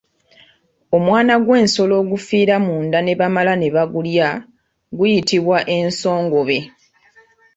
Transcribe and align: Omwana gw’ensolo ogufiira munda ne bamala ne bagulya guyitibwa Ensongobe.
Omwana 0.97 1.33
gw’ensolo 1.45 1.93
ogufiira 2.01 2.55
munda 2.65 2.99
ne 3.01 3.13
bamala 3.19 3.53
ne 3.57 3.67
bagulya 3.75 4.29
guyitibwa 4.97 5.57
Ensongobe. 5.77 6.59